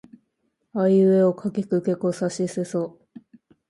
[0.73, 2.99] あいうえおかきくけこさしせそ